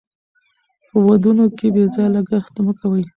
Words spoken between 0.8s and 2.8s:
په ودونو کې بې ځایه لګښت مه